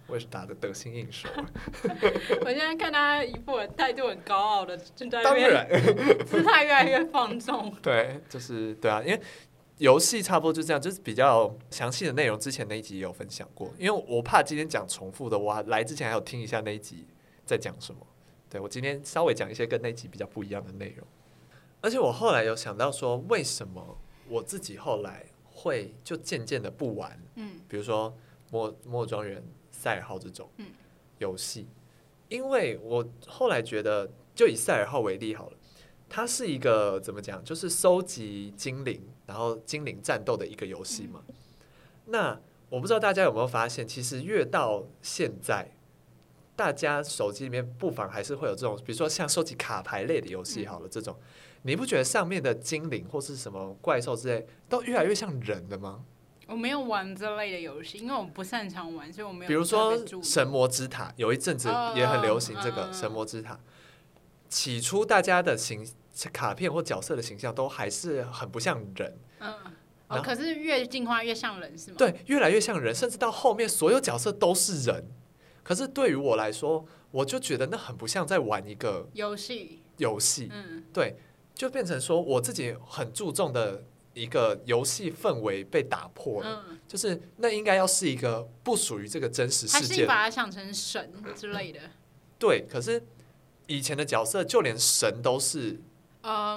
[0.07, 1.27] 我也是打的得心应手。
[2.41, 5.67] 我现在看他一副态度很高傲的，正在当然
[6.25, 7.73] 姿态越来越放纵。
[7.81, 9.19] 对，就是对啊，因为
[9.79, 13.73] 游戏差不多就这样，就是比较详细的内容，之前那一集也有分享过。
[13.77, 17.05] 因为我怕今天讲重复的，我来之前还有听一下那一集
[17.45, 17.99] 在讲什么。
[18.49, 21.05] 对，我今天稍微讲一些跟那一集比较不一样的内容。
[21.81, 23.97] 而且我后来有想到说，为什么
[24.29, 27.19] 我自己后来会就渐渐的不玩？
[27.35, 28.17] 嗯，比如说
[28.49, 29.43] 摩摩尔庄园。
[29.77, 30.49] 赛尔号这种
[31.19, 31.67] 游戏，
[32.29, 35.57] 因为我后来觉得，就以赛尔号为例好了，
[36.09, 41.21] 它是一个怎么讲，就是收集精灵，然后精灵战斗的一个游戏嘛。
[42.05, 45.71] 那我不知道大家有没有发现，其实越到现在，
[46.55, 51.15] 大家手机里面不妨还是会有这种，比如说像收集卡牌类的游戏好了，这种
[51.61, 56.03] 你不觉得上面的精灵或是什么怪兽之类，都越来越像人了吗？
[56.47, 59.47] 我没有玩这类的游戏，因为我不擅长玩，所以我没有。
[59.49, 63.53] 比如说《神魔之塔》，有一阵子也很流行这个《神魔之塔》。
[64.47, 65.85] 起初大家的形
[66.31, 69.17] 卡片或角色的形象都还是很不像人。
[69.39, 69.53] 嗯。
[70.07, 71.97] 哦，可是越进化越像人是吗？
[71.97, 75.03] 对，越来越像人，甚至到后面所有角色都是人。
[75.63, 79.83] 可是对于我来说，我就觉得那很不像在玩一个游戏。
[79.97, 80.47] 游戏。
[80.49, 80.85] 嗯。
[80.93, 81.17] 对，
[81.53, 83.83] 就变成说我自己很注重的。
[84.17, 91.79] 一个游戏氛围被打破了，嗯、就是那应该要是一个不属于这个真实世界，还是你把它想成神之类的？
[92.39, 93.01] 对，可是
[93.67, 95.79] 以前的角色就连神都是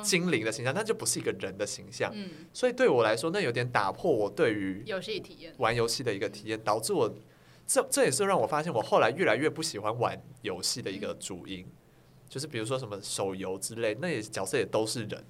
[0.02, 2.10] 精灵的形象，那、嗯、就不是一个人的形象。
[2.14, 7.14] 嗯、所以对我来说，那有点打破我对于游戏体验、玩游戏的一个体验，导致我
[7.66, 11.72] 这这也是让我发现我后来越来越不喜欢玩游戏的一个主因，嗯、
[12.28, 15.22] 就是比如说什么手游之类，那也角色也都是人。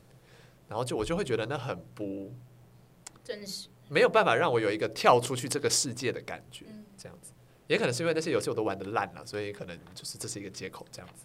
[0.70, 2.32] 然后就我就会觉得那很不
[3.24, 6.64] 真实，没有办法让我有一个跳出去这个世界的感觉，
[6.96, 7.32] 这样子，
[7.66, 11.24] 也可能是因为那些游戏我都玩的烂了，所以可能就是这是一个借口这样子。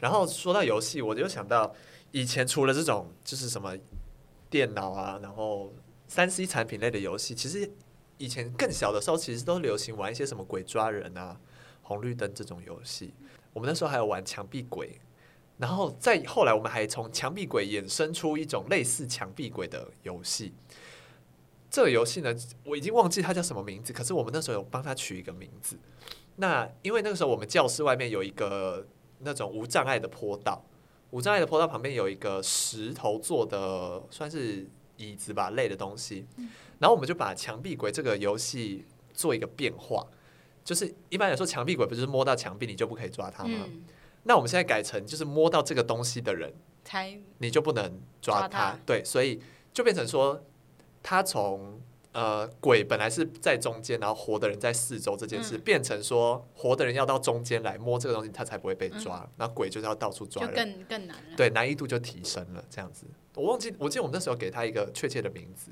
[0.00, 1.72] 然后说到游戏，我就想到
[2.10, 3.78] 以前除了这种就是什么
[4.50, 5.72] 电脑啊，然后
[6.08, 7.70] 三 C 产品类的游戏，其实
[8.18, 11.40] 以前更小的时候，其实都流行玩一些什么鬼抓人啊、
[11.82, 13.14] 红绿灯这种游戏。
[13.52, 14.98] 我们那时候还有玩墙壁鬼。
[15.60, 20.54] 然后再后来，我们还从墙壁鬼衍生出一种类似墙壁鬼的游戏。
[21.70, 25.78] 这个游戏呢，我已经忘记它叫什么名字，可是我们那时候有帮它取一个名字。
[26.36, 28.86] 那因为那个时候我们教室外面有一个
[29.18, 30.64] 那种无障碍的坡道，
[31.10, 36.26] 无障碍的坡道旁边有一个石头做的算是椅子吧类的东西。
[36.78, 40.06] 然后我们就把墙壁鬼这个游戏做一个变化，
[40.64, 43.68] 就是一般来说墙壁鬼不就是摸到墙壁你就不可以抓它吗？
[44.24, 46.52] 那我们现在改成，就是摸到这个东西的人，
[46.84, 48.78] 才你就不能抓他。
[48.84, 49.40] 对，所以
[49.72, 50.44] 就变成说，
[51.02, 51.80] 他从
[52.12, 59.26] 呃，鬼本来是在中间，然后活的人在四周这件事，嗯、变成说活的人要到中间来摸这个东西，他才不会被抓。
[59.36, 61.36] 然后鬼就是要到处抓人，更更难了。
[61.36, 62.64] 对，难易度就提升了。
[62.68, 65.70] 这样子，我忘记，我记得我们那时候给他一个确切的名字，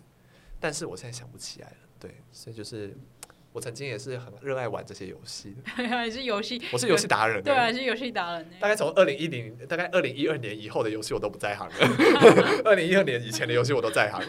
[0.58, 1.76] 但是我现在想不起来了。
[1.98, 2.96] 对，所以就是。
[3.58, 8.48] 我曾经也是很热爱玩这些游戏的， 还是游戏，我是游戏达人，对，啊是游戏达人。
[8.60, 11.74] 大概从二零一零，大概二零一二年以后的游戏我都不在行了，
[12.64, 14.22] 二零一二年以前的游戏我都在行。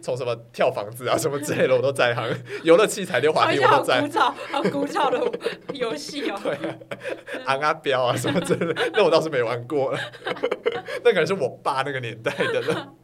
[0.00, 4.00] 从什么跳房子啊什么之类的我都在行，游乐器材溜滑梯我都在。
[4.00, 5.38] 好古早，好古早的
[5.72, 6.38] 游戏哦。
[6.44, 6.56] 对，
[7.46, 9.98] 昂啊彪啊什么之类的，那我倒是没玩过了。
[11.02, 12.94] 那可能是我爸那个年代的了。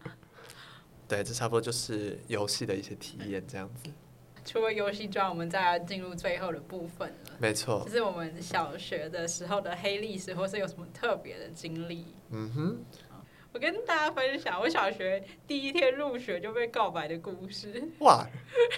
[1.08, 3.90] 对，这差不多就是游戏的一些体验，这样子。
[4.44, 7.32] 除了游戏之外，我们再来进入最后的部分了。
[7.38, 12.06] 没错，就是我们小学的时候的黑历史，或是有什么特别的经历。
[12.30, 12.78] 嗯哼，
[13.52, 17.82] 我跟大家分享我小学第一天入学就被告白的故事。
[18.00, 18.26] 哇，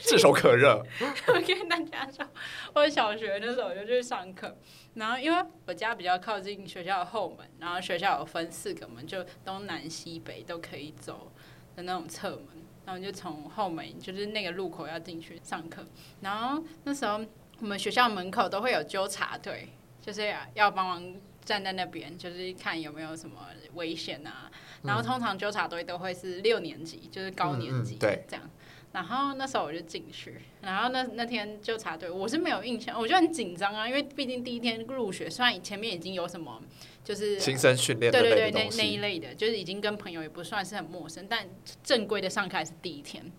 [0.02, 0.84] 炙手可热！
[1.28, 2.26] 我跟大家说，
[2.74, 4.56] 我小学的时候就去上课，
[4.94, 11.32] 然后因为我家比较靠近学校的后门，然后学校有分四个门，就东南西北都可以走
[11.74, 12.46] 的那种侧门。
[12.86, 15.84] 然后就从后门，就是那个路口要进去上课。
[16.20, 17.20] 然后那时候
[17.60, 19.68] 我们学校门口都会有纠察队，
[20.00, 21.14] 就是要帮忙
[21.44, 23.36] 站在那边，就是看有没有什么
[23.74, 24.50] 危险啊。
[24.82, 28.50] 然后通常纠察队都会是六年级，就是高年级，对，这样。
[28.92, 36.60] 然后那时候我就进去，然后那那天纠察队我是没有印象，我就很紧张啊，因为毕竟第一天入学，虽然前面已经有什么。
[37.02, 41.46] 就是新生训练，对对对，那那一类的，就是已经跟朋友也不算是很陌生，但
[41.82, 43.30] 正规的上课还是第一天，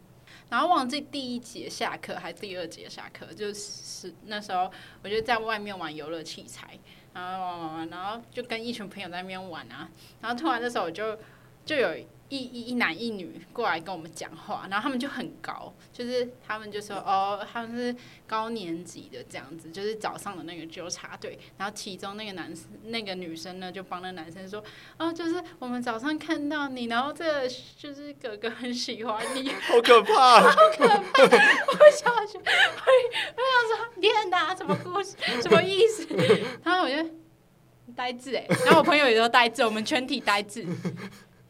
[0.50, 4.72] 然后忘记第一节下课还是第二节下课，就是那时候
[5.04, 6.78] 我就在外面玩游乐器材，
[7.14, 9.90] 然后玩玩玩，然后就跟一群朋友在那边玩啊，
[10.22, 11.18] 然后突然那时候我就
[11.66, 11.96] 就有。
[12.32, 17.94] 一一一男一女过来跟我们讲话，然后他们就很高，就是他们就说哦，他们是
[18.26, 21.38] 高年级的这样子，就是早上的那个纠察队。
[21.58, 24.64] 然后其中那个男生、那个女生呢，就帮那男生说
[24.98, 31.24] 哦，就是我们早上看到你，然后这个就是哥哥很喜欢你， 好可怕，好可怕！
[31.24, 32.44] 我小学，我
[33.36, 36.08] 我想说天哪，什么故事，什么意思？
[36.64, 36.96] 然后我就
[37.94, 40.66] 呆滞哎，然后我朋友也都呆滞，我们全体呆滞。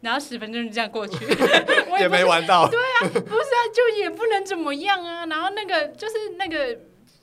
[0.02, 1.24] 然后十分钟就这样过去，
[1.96, 2.68] 也，也没玩到。
[2.68, 5.24] 对啊，不是啊，就也不能怎么样啊。
[5.26, 6.76] 然后那个就是那个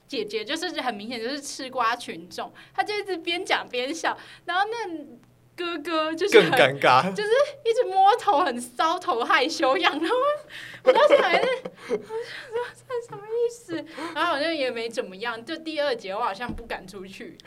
[0.08, 4.18] 姐姐，就是很明显就是吃瓜群众，她就一直边讲边笑。
[4.46, 5.06] 然后那
[5.56, 7.30] 哥哥就是更尴尬， 就是
[7.66, 9.92] 一直摸头，很搔头害羞样。
[10.00, 10.16] 然后
[10.86, 11.48] 我当时还是
[11.90, 13.76] 我想说这是什么意思？
[14.16, 15.44] 然后好像也没怎么样。
[15.44, 17.38] 就第二节我好像不敢出去，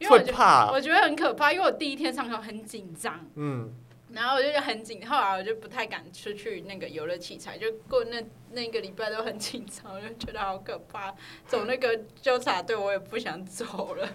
[0.00, 3.24] 因为我觉得我觉得很可怕，因为我第一天上课很紧张。
[3.36, 3.72] 嗯。
[4.14, 11.14] 然后我就很紧，后来我就不太敢出去那个游乐器材，就过那那个礼拜都很紧张，我就觉得好可怕。
[11.46, 14.08] 走那个纠察队，我也不想走了，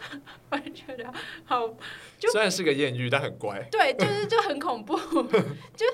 [0.50, 1.12] 我就觉得
[1.44, 1.66] 好。
[2.18, 3.66] 就虽然是个艳遇，但很乖。
[3.70, 4.96] 对，就是就很恐怖，
[5.74, 5.86] 就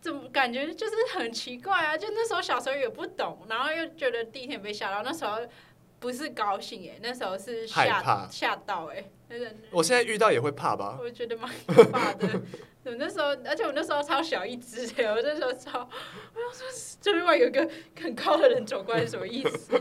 [0.00, 1.96] 怎么感觉就是很奇怪啊？
[1.96, 5.38] 就那时候小时候也不懂，然后又觉得第一天被吓到，那时候
[6.00, 9.04] 不是高兴哎，那时候是吓吓到哎。
[9.70, 10.98] 我现在遇到也会怕吧？
[11.00, 12.28] 我觉得蛮可怕的。
[12.84, 16.66] 我那时候，而且我那时候超小一只的，我那时候超，我要说
[17.00, 17.68] 这另外有一个
[18.00, 19.72] 很高的人走过来是什么意思？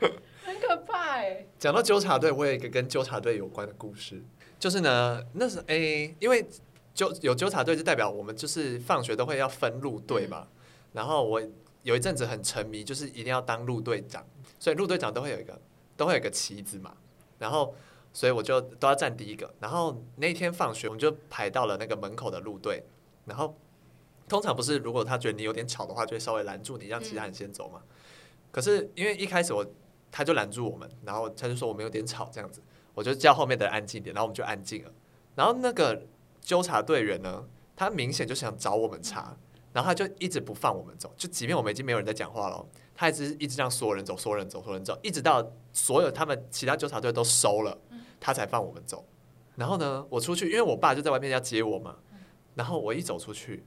[0.42, 1.46] 很可怕哎。
[1.58, 4.22] 讲到纠察队，我有一个跟纠察队有关的故事，
[4.58, 6.46] 就是呢，那时候哎，因为
[6.94, 10.48] 纠有纠察队，就代表我们就是放学都会要分路队嘛。
[10.48, 10.56] 嗯、
[10.94, 11.42] 然后我
[11.82, 14.26] 有一阵子很沉迷，就是一定要当路队长，
[14.58, 15.60] 所以路队长都会有一个
[15.94, 16.96] 都会有一个旗子嘛，
[17.38, 17.74] 然后。
[18.16, 22.82] 所以我就都要站第一个，然后那一天放学，我们就排到了那个门口的路队。
[23.26, 23.54] 然后
[24.26, 27.82] 通常不是，如果他觉得你有点吵的话，就会稍微拦住你，让其他人先走嘛。
[27.84, 27.92] 嗯、
[28.50, 29.62] 可是因为一开始我
[30.10, 32.62] 他就拦住我们，然后他就说我们有点吵这样子，
[32.94, 34.90] 我就叫后面的人安静点，然后我们就安静了。
[35.34, 36.02] 然后那个
[36.40, 37.44] 纠察队员呢，
[37.76, 39.36] 他明显就想找我们茬，
[39.74, 47.76] 然后他就一直不放我们走，就即便我们已经没有人在讲话了，他一直一直让所有人走，所有人走，所有人走，一直到所有他们其他纠察队都收了。
[48.20, 49.04] 他才放我们走，
[49.56, 51.96] 然后呢，我出去，因为我爸就在外面要接我嘛，
[52.54, 53.64] 然后我一走出去，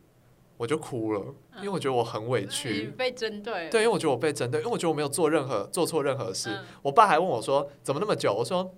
[0.57, 1.21] 我就哭了，
[1.57, 6.49] 因为我觉得我很委屈，被针对，对，因为我觉得我被针对，因为我觉得我没有做任何做错任何事。
[6.81, 8.73] 我爸还问我说：“怎么那么久？”我说：“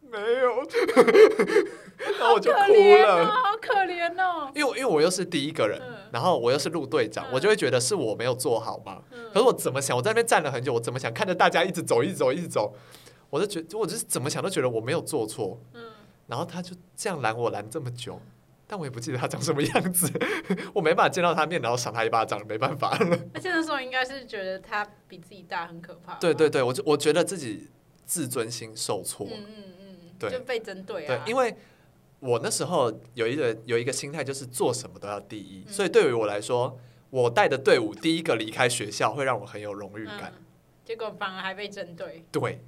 [0.00, 0.56] 没有。
[1.98, 2.72] ”然后我就哭
[3.02, 4.50] 了，好可怜哦。
[4.54, 5.80] 因为因为我又是第一个人，
[6.12, 9.02] 然后我又是陆队长，我就会觉得是我没有做好嘛。
[9.32, 9.96] 可是我怎么想？
[9.96, 11.12] 我在那边站了很久，我怎么想？
[11.12, 12.74] 看着大家一直走，一直走，一直走。
[13.36, 15.84] 我就觉得，我就是怎么想都觉得我没有做错，嗯，
[16.26, 18.18] 然后他就这样拦我拦这么久，
[18.66, 20.10] 但我也不记得他长什么样子，
[20.72, 23.18] 我没办法见到他面，然后赏他一巴掌，没办法了。
[23.34, 26.14] 而且那时候应该是觉得他比自己大，很可怕。
[26.14, 27.68] 对对对，我就我觉得自己
[28.06, 29.26] 自尊心受挫。
[29.26, 31.22] 嗯嗯嗯，对，就被针对啊。
[31.24, 31.54] 对，因为
[32.20, 36.78] 我那时候有一个有一个心态，就是做什么都要第一，嗯、所以对于我来说，
[37.10, 40.42] 我带的队伍第一个离开学校，会让我很有荣誉感、嗯。
[40.84, 42.24] 结果反而还被针对。
[42.32, 42.64] 对。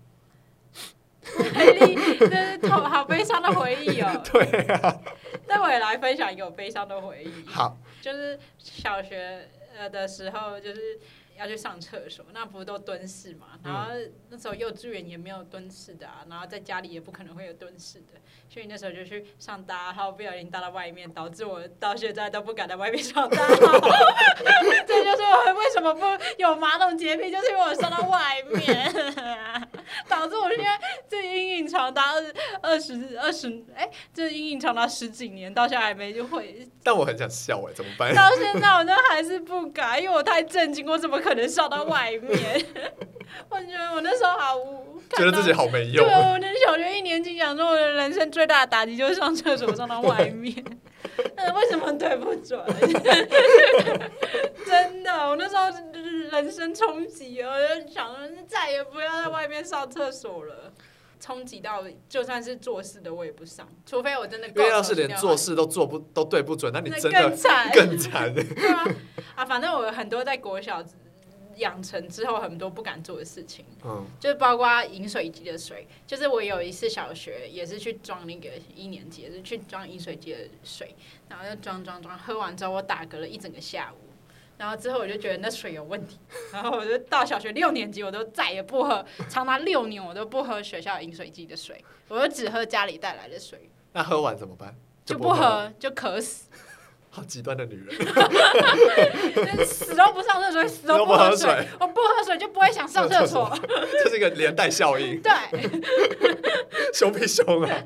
[1.55, 4.21] 回忆，这是好悲伤的回忆哦。
[4.33, 4.43] 对
[4.75, 5.01] 啊，
[5.47, 7.47] 那我也来分享一个悲伤的回忆。
[7.47, 10.99] 好，就是小学呃的时候，就是。
[11.39, 13.59] 要去上厕所，那不是都蹲式嘛？
[13.63, 13.93] 然后
[14.29, 23.79] 那时候幼稚园也没有蹲式的啊，然后在家里也不可能会有蹲式的，所以那时候就去上大号，不小心搭到外面，导致我到现在都不敢在外面上大号。
[24.87, 26.01] 这就是我为什么不
[26.39, 28.93] 有马桶洁癖，就是因为我上到外面，
[30.09, 32.15] 导致我现在这阴影长达
[32.63, 36.69] 二十二十，哎，这阴影长达十几年，到现在还没就会。
[36.83, 38.15] 但我很想笑哎，怎么办？
[38.15, 42.65] 到现在我都还是不敢，因为我太震惊，我怎么可能笑到外面？
[43.51, 46.05] 我觉得我那时候好无，觉得自己好没用。
[46.05, 50.55] 对，我那小学一年级讲说，我的人生最大的打击就是上厕所上到外面。
[51.37, 52.59] 那 为什么对不准？
[54.67, 55.65] 真的，我那时候
[56.31, 60.73] 人生冲击，我就想说再也不要在外面上厕所了。
[61.21, 64.47] 冲击到，就算是做事的我也不上，除非我真的。
[64.47, 68.33] 因为要是连做事都做不都对不准，那你真的更惨更惨。
[68.33, 68.85] 对啊，
[69.35, 70.81] 啊，反正我有很多在国小
[71.59, 80.95] 养成之后很多不敢做的事情，嗯，就包括饮水机的水，就是我有一次小学也是去装那个一年级，也是去装饮水机的水，
[81.29, 83.97] 然后就装装装，喝完之后我打嗝了一整个下午。
[84.57, 86.19] 然后之后我就觉得那水有问题，
[86.53, 93.71] 然后我就到小学六年级，我都再也不喝，长达六年我都不喝学校饮水机的水，我就只喝家里带来的水。
[93.93, 94.77] 那喝完怎么办？
[95.05, 96.51] 就不喝，就不喝，就渴死。
[97.11, 101.49] 好极端的女人，死都不上厕所，死都不喝水。
[101.81, 103.51] 我不喝水就不会想上厕所，
[104.05, 105.21] 这是一个连带效应。
[105.21, 105.33] 对，
[106.93, 107.83] 凶不凶啊？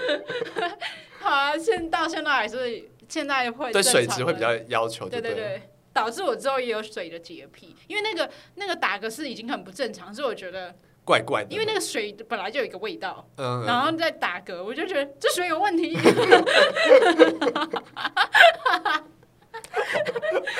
[1.20, 5.62] 好啊，现到现在还是现在会对水质会比较要求对，对对对。
[5.92, 10.74] 导致我之后也有水的洁癖，因为那个那个打嗝是已经很不正常，所以我觉得
[11.06, 11.50] 怪怪的。
[11.50, 15.96] 因为那个水本来就有一个味道，嗯，然后再打嗝，我就觉得这水有问题。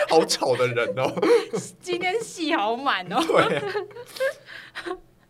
[0.08, 1.12] 好吵的人哦！
[1.80, 3.20] 今天戏好满哦。
[3.26, 3.60] 对。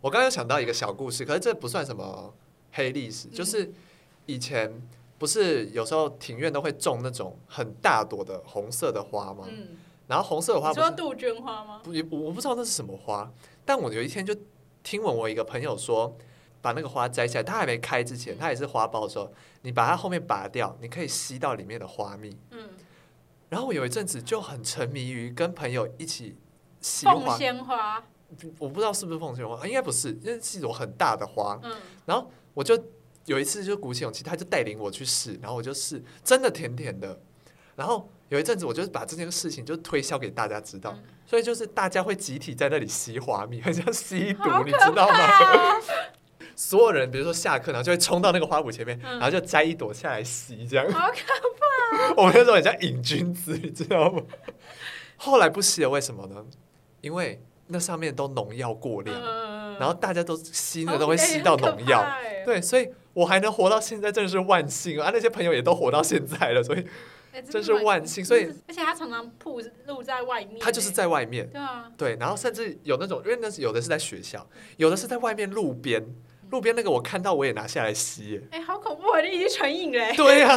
[0.01, 2.33] 我刚刚想到一个小故事，可是这不算什么
[2.73, 3.73] 黑历史，就是
[4.27, 4.81] 以前。
[5.19, 9.47] 不是有时候庭院都会种那种很大朵的红色的花吗？
[9.49, 9.69] 嗯、
[10.07, 11.81] 然后红色的花你说杜鹃花吗？
[11.83, 11.91] 不，
[12.23, 13.33] 我不知道那是什么花。
[13.65, 14.37] 但我有一天就
[14.87, 16.17] 听闻我一个朋友说，
[16.63, 22.39] 把那个花摘下来，它还没开之前，它也是花苞的时候，你把它后面拔掉，你可以吸到里面的花蜜。
[22.53, 22.69] 嗯、
[23.49, 26.37] 然后我有一阵子就很沉迷于跟朋友一起
[26.81, 28.05] 吸花，
[28.61, 31.59] 我不知道是不是凤仙花，应该不是，因为是一朵很大的花。
[31.65, 32.81] 嗯、然后我就。
[33.25, 37.19] 有一次就鼓起勇气，他就带领我去试，然后我就试，真的甜甜的。
[37.75, 45.17] 然后有一阵子，我就是把这件事情就推销给大家知道，嗯、所以就是大家会集体在那里吸花蜜，很像吸毒，你知道吗？
[46.57, 50.91] 所有人，比如说下课，然后就会冲到那个花圃前面，嗯、然后就摘一朵下来吸，这样。
[50.91, 51.15] 好可
[52.15, 52.15] 怕！
[52.17, 54.23] 我们那时候很像瘾君子，你知道吗？
[55.17, 56.45] 后来不吸了，为什么呢？
[57.03, 62.89] 因为那上面都农药过量，嗯、然后大家都吸了都会吸到农药，欸、对，所以。
[63.17, 65.09] 我还能活到现在，真的是万幸啊！
[65.11, 66.87] 那些朋友也都活到现在了，所以
[67.43, 68.25] 真是万幸。
[68.25, 71.49] 所以，而且他常常铺露在外面，他就是在外面。
[71.51, 74.47] 对啊，对，然后甚至有那种，因为那是有的是在学校，
[74.77, 76.05] 有的是在外面路边，
[76.51, 78.41] 路边那个我看到我也拿下来吸。
[78.51, 79.21] 哎，好恐怖啊！
[79.21, 80.13] 你已经成瘾了。
[80.15, 80.57] 对呀，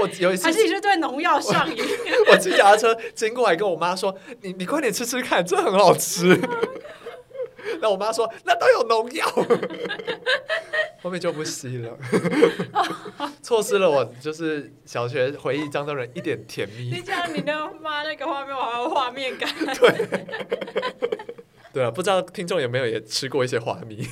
[0.00, 1.84] 我有一次还是你是对农药上瘾。
[2.30, 6.38] 我骑脚踏车经过，还跟我妈说：“你你快点吃吃看，这很好吃。”
[7.80, 9.26] 那我妈说：“那都有农药。
[11.02, 11.96] ”后面就不吸了，
[13.42, 16.90] 错失了我就是小学回忆当中的一点甜蜜。
[16.90, 19.48] 你讲你的妈那个画面，我好有画面感。
[19.74, 20.08] 对，
[21.72, 24.06] 对啊，不知道听众有没有也吃过一些花蜜。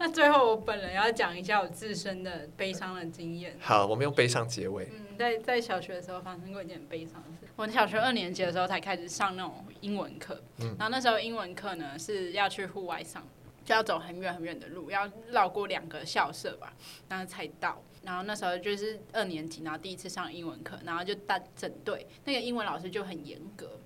[0.02, 3.54] 那最后我本人要讲一下我自身的悲伤的经验。
[3.60, 4.88] 好，我们用悲伤结尾。
[4.90, 7.52] 嗯，在在小学的时候发生过一件很悲伤的事。
[7.54, 13.22] 我小学二年级的时候才开始上那种英文课，嗯，然后那时候英文课呢是要去户外上。
[13.62, 16.72] 就要走很远很远的路，要绕过两个校舍吧，
[17.08, 17.80] 然后才到。
[18.02, 23.78] 然后那时候就是二年级，然后第一次上英文课，然后就大整队，那个英文老师就很严格。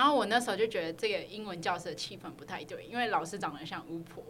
[0.00, 4.24] 然后我那时候就觉得这个英文教室的气氛不太对，因为老师长得像巫婆。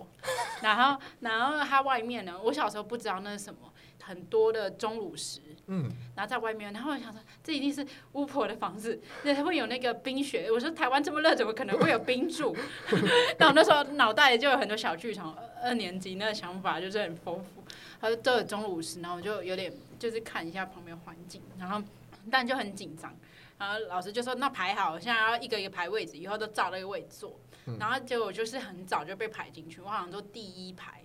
[0.61, 5.39] 然后，然后他外面呢，我小时候不知道那是什么，很多的钟乳石。
[5.69, 5.89] 嗯。
[6.17, 10.51] 然后在外面，然后我想说，这一定是巫婆的房子，那它会有那个冰雪。
[10.51, 12.57] 我说台湾这么热，怎么可能会有冰柱？
[13.39, 17.63] 但我那时候脑袋里就有很多小剧场，二年级那个想法就是很丰富。
[18.01, 21.81] 他说都有钟乳石，然后我就有点就是看一下旁边环境，然后
[22.29, 23.15] 但就很紧张。
[23.61, 27.39] 然后老师就说：“那排好，现在要一个一个排位置，以后都照那个位置坐。
[27.67, 31.03] 嗯”然后结果就是很早就被排进去，我好像坐第一排。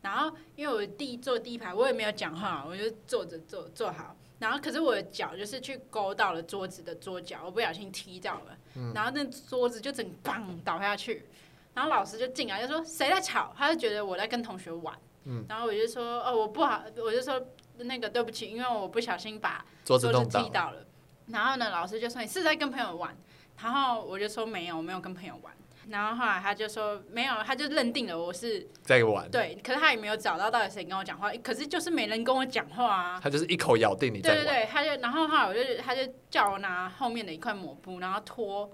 [0.00, 4.16] 然后因为我第一坐第一排，我也没有讲话，我就坐着坐坐好。
[4.38, 8.56] 然后可是我的脚就是去勾到了桌子的桌角，我不小心踢到了。
[8.76, 11.26] 嗯、然后那桌子就整个砰倒下去。
[11.74, 14.98] 然后老师就进来就说：“谁在吵？”他就觉得我在跟同学玩。
[15.24, 17.38] 嗯、然后我就说：“哦，我不好，我就说
[17.76, 20.86] 那个对不起，因为我不小心把桌子踢到了。”
[21.30, 23.16] 然后呢，老师就说，你是在跟朋友玩，
[23.62, 25.52] 然后我就说没有，我没有跟朋友玩。
[25.88, 29.28] 然后后来他就说没有，他就认定了我是在玩。
[29.30, 33.20] 对，可是他也没有找到到底谁跟我讲话，可是就是没人跟我讲话啊。
[33.20, 34.38] 他就是一口咬定你在玩。
[34.38, 38.70] 对对对，他就然后后来我就他就叫我拿后面的一块抹布，然后拖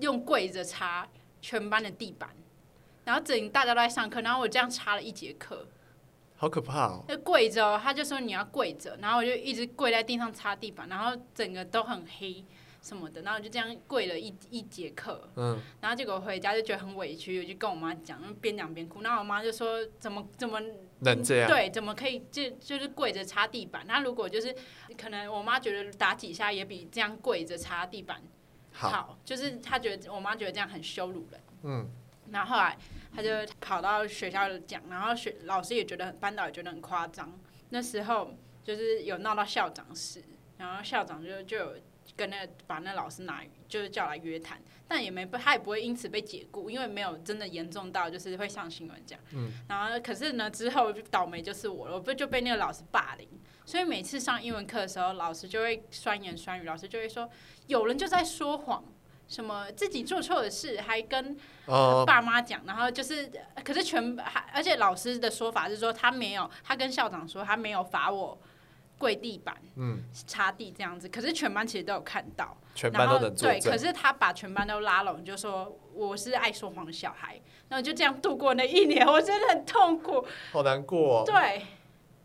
[0.00, 1.08] 用跪着擦
[1.40, 2.30] 全班的地板，
[3.04, 5.66] 然后整大家都在上课，然后我这样擦了一节课。
[6.40, 7.04] 好可怕哦！
[7.06, 12.42] 就跪着，他就说你要跪着，然后我就一直跪在地上擦地板，然后整个都很黑
[12.80, 15.28] 什么的，然后我就这样跪了一一节课。
[15.36, 15.60] 嗯。
[15.82, 19.02] 然后结果回家就觉得很委屈，我就跟我妈讲，边讲边哭。
[19.02, 20.58] 然后我妈就说：“怎么怎么
[21.00, 21.50] 能这样？
[21.50, 23.84] 对，怎么可以就就是跪着擦地板？
[23.86, 24.56] 那如果就是
[24.96, 28.22] 可能我妈觉得打几下也比这样跪着擦地板
[28.72, 31.40] 好，好就是她觉得我妈觉得这样很羞辱人。
[31.64, 31.90] 嗯。
[32.32, 32.76] 然后后来。
[33.12, 33.28] 他就
[33.60, 37.36] 跑到学校讲，然后学老师也觉得，班导也觉得很夸张。
[37.70, 40.22] 那时候就是有闹到校长室，
[40.58, 41.74] 然后校长就就有
[42.14, 49.24] 跟那个把那老师拿，就是叫来约谈，但也没他也不会因此被解雇，因为没有真的严重到就是会上新闻这样。
[49.34, 49.50] 嗯。
[49.68, 53.28] 然后可是呢，之后倒霉就是我了，我不就被那个老师霸凌，
[53.66, 57.28] 所以每次上英文课的时候，老师就会酸言酸语，老师就会说
[57.66, 58.84] 有人就在说谎。
[59.30, 61.36] 什么自己做错的事还跟
[62.04, 63.30] 爸妈讲，然后就是，
[63.64, 68.36] 可是全还而且老师的说法是说他没有，他跟校长说他没有罚我
[68.98, 73.32] 跪地板，嗯，擦地这样子，可是全班其实都有看到，全班都能。
[73.36, 81.22] 对，可是他把全班都拉拢，就说我是爱说谎的小孩，然后就这样度过那一年，我真的很痛苦，好难过。
[81.24, 81.64] 对，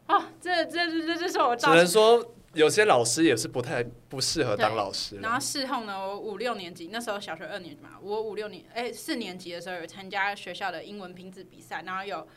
[0.08, 2.32] 哦，这这这这这是我只能说。
[2.56, 5.18] 有些老师也是不太不适合当老师。
[5.18, 12.28] 然后事后呢，我五六年级那时候小学二年级嘛，我五六年哎四年级的时候有参加学校的英文拼字比赛，然后有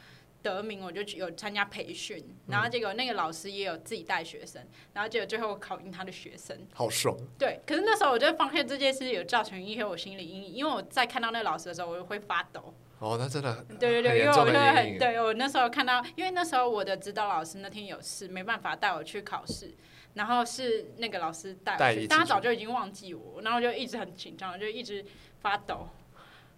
[0.43, 4.63] 得名，我就有参加培训，然后结果那个老师也有自己带学生，
[4.93, 7.17] 然后结果最后考赢他的学生，好爽。
[7.39, 12.75] 对，可是那时候我就发现这件事有造成一些我心理阴影，因为我在看到那个老师的时候，我就会发抖。
[13.01, 19.73] 哦，那真的很对对对，因为我就很对我那时候看到，因为那时候我的指导老师那天有事，没办法带我去考试。
[20.15, 25.05] 然后是那个老师带我去，但他早就已经忘记我，然后就一直很紧张，就一直
[25.41, 25.89] 发抖，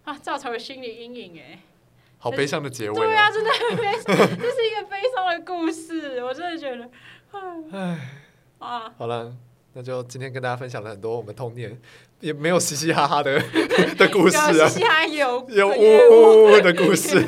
[0.03, 1.59] 啊，造成了心理阴影哎。
[2.17, 2.95] 好悲伤的结尾。
[2.95, 6.89] 对啊，真的很悲伤，这是一个悲伤的故事，我真的觉得，
[7.71, 7.99] 唉，
[8.59, 9.35] 啊，好了，
[9.73, 11.79] 那就今天跟大家分享了很多我们童年
[12.19, 13.41] 也没有嘻嘻哈哈的
[13.97, 17.25] 的故事啊，嘻嘻哈哈有有呜呜呜的故事。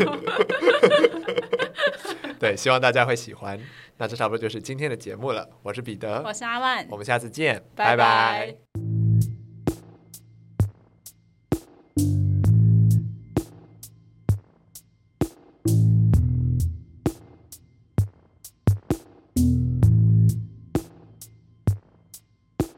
[2.44, 3.58] 对，希望大家会喜欢。
[3.98, 5.48] 那这差不多就是今天的节目了。
[5.62, 7.96] 我是彼得，我是阿万，我们下次见，拜拜。
[7.96, 8.73] 拜拜。